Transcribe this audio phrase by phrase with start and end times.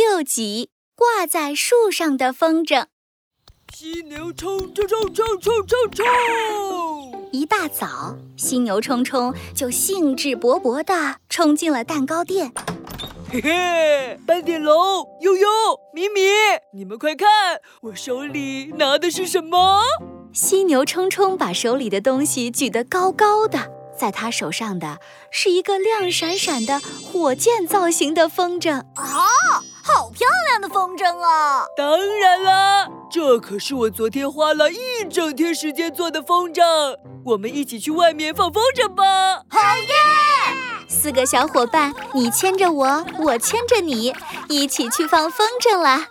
[0.00, 2.86] 又挤，挂在树上的风筝。
[3.74, 7.28] 犀牛冲冲冲冲冲冲冲！
[7.32, 12.52] 一大早，犀牛冲冲就兴致勃勃地冲进了蛋糕店。
[13.30, 15.46] 嘿嘿，斑点龙、悠悠、
[15.92, 16.20] 米米，
[16.72, 17.28] 你们快看，
[17.82, 19.82] 我手里拿的是什么？
[20.32, 24.98] 犀牛冲冲把手里的东西举得高高的，在他手上的
[25.30, 28.78] 是一个亮闪闪的火箭造型的风筝。
[28.94, 29.28] 啊，
[30.58, 31.64] 亮的风筝啊！
[31.76, 36.64] 当然啦，这可是我昨天花了一整天时间做的风筝。
[37.24, 39.36] 我们一起去外面放风筝吧！
[39.48, 39.94] 好耶！
[40.88, 44.12] 四个小伙伴，你牵着我，我牵着你，
[44.48, 46.08] 一起去放风筝啦！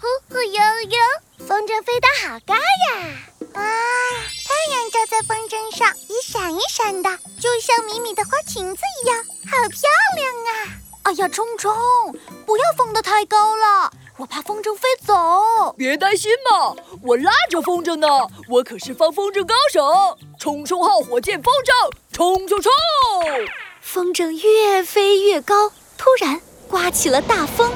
[0.00, 3.08] 呼呼悠悠，风筝飞得好高呀！
[3.54, 7.10] 哇，太阳照在风筝上，一闪一闪的，
[7.40, 9.80] 就像米米的花裙子一样，好漂
[10.14, 10.77] 亮啊！
[11.08, 11.72] 哎呀，冲冲，
[12.44, 15.74] 不要放得太高了，我怕风筝飞走。
[15.74, 18.06] 别担心嘛，我拉着风筝呢，
[18.46, 20.18] 我可是放风筝高手。
[20.38, 22.70] 冲冲号火箭风筝，冲冲冲！
[23.80, 27.72] 风筝越飞越高，突然刮起了大风。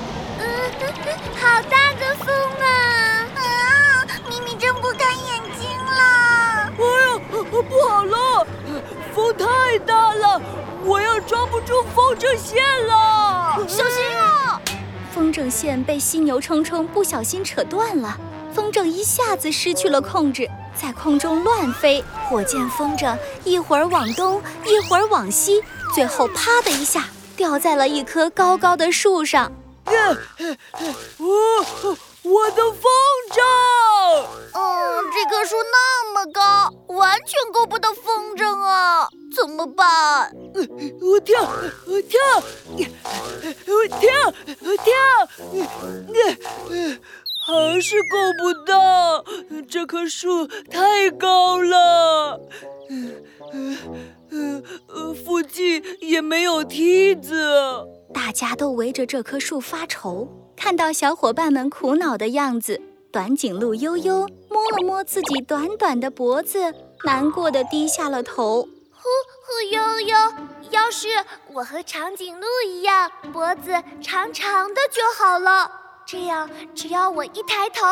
[9.32, 10.40] 风太大了，
[10.84, 13.56] 我要抓不住风筝线了！
[13.66, 14.60] 小心啊！
[15.14, 18.18] 风筝线被犀牛冲冲不小心扯断了，
[18.54, 20.48] 风筝一下子失去了控制。
[20.74, 25.62] 在空中乱飞，火箭风筝一会儿往东，一会儿往西，
[25.94, 27.04] 最后啪的一下
[27.36, 29.52] 掉在了一棵高高的树上。
[29.84, 29.94] 我
[32.22, 32.90] 我的风
[33.30, 33.40] 筝！
[34.54, 40.34] 嗯，这棵树那么高，完全够不到风筝啊，怎么办？
[41.00, 41.40] 我跳，
[41.86, 42.20] 我跳，
[43.66, 44.10] 我跳，
[44.60, 44.92] 我跳，
[47.44, 49.24] 还是够不到，
[49.68, 52.40] 这棵树太高了，
[55.24, 57.86] 附近也没有梯子。
[58.14, 62.80] 大家都围着这棵树发愁，看到小伙伴们苦恼的样子，
[63.10, 66.72] 短颈鹿悠悠摸了摸自己短短的脖子，
[67.04, 68.68] 难过的低下了头。
[69.52, 70.16] 呼悠悠，
[70.70, 71.08] 要是
[71.48, 73.70] 我和长颈鹿一样，脖子
[74.02, 75.70] 长长的就好了。
[76.06, 77.84] 这样，只要我一抬头，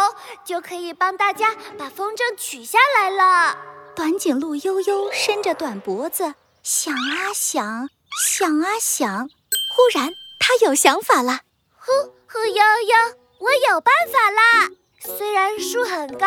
[0.43, 3.59] 就可以帮大家把风筝取下来了。
[3.95, 7.91] 短颈鹿悠悠伸着短脖子，想啊想，
[8.27, 9.29] 想啊想，
[9.77, 10.11] 忽然
[10.41, 11.41] 他有想法了。
[11.79, 11.93] 呼
[12.33, 14.71] 呼悠悠，我有办法啦！
[15.03, 16.27] 虽然树很高，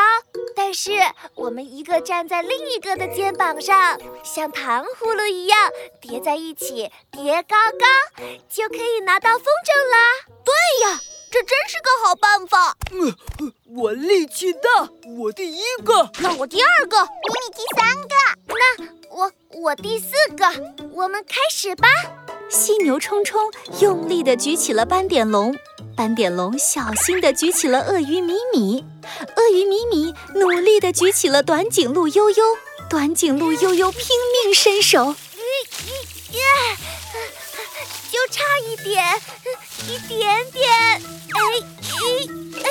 [0.55, 0.91] 但是
[1.35, 5.57] 我们一个站在另一个的肩膀上，像糖葫芦一样
[6.01, 9.97] 叠在一起，叠高高，就可以拿到风筝啦。
[10.43, 10.99] 对呀。
[11.33, 12.77] 这真是个好办法。
[12.91, 16.07] 嗯，我力气大，我第一个。
[16.19, 18.15] 那我第二个，咪咪第三个。
[18.49, 20.45] 那我我第四个。
[20.91, 21.87] 我们开始吧。
[22.49, 23.51] 犀牛冲冲
[23.81, 25.57] 用力地举起了斑点龙，
[25.95, 28.83] 斑点龙小心地举起了鳄鱼米米，
[29.35, 32.43] 鳄鱼米米努力地举起了短颈鹿悠悠，
[32.89, 34.07] 短颈鹿悠悠拼
[34.43, 35.15] 命伸手。
[38.11, 39.03] 就差一点，
[39.87, 40.99] 一点点，哎，
[41.81, 42.29] 一，
[42.63, 42.65] 哎，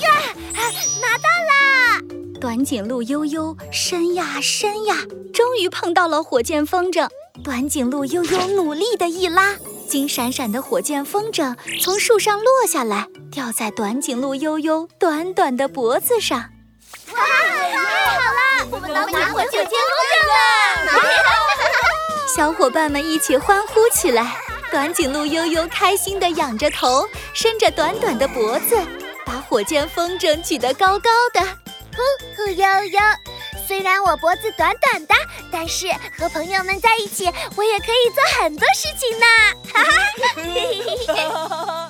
[0.00, 0.34] 呀，
[1.00, 2.00] 拿到啦！
[2.40, 4.96] 短颈鹿悠悠伸呀伸呀，
[5.32, 7.08] 终于碰到了火箭风筝。
[7.42, 9.56] 短颈鹿悠悠努力地一拉，
[9.90, 16.38] 金闪闪的火箭风筝从树上落下来，掉在短颈鹿悠悠短短的脖子上。
[17.12, 19.72] 哇，太好了，我们能玩火箭风
[20.12, 21.02] 筝了！
[22.32, 24.36] 小伙伴们一起欢呼起来。
[24.70, 28.78] 短颈鹿悠悠开心地仰着头，伸着短短的脖子，
[29.26, 31.40] 把火箭风筝举得高高的。
[31.40, 31.96] 呼
[32.36, 33.00] 呼悠悠，
[33.66, 35.14] 虽然我脖子短短的，
[35.50, 35.86] 但是
[36.18, 37.26] 和朋友们在一起，
[37.56, 39.26] 我也可以做很多事情呢。
[39.72, 39.92] 哈哈。